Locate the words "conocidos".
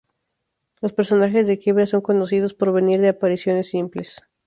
2.01-2.55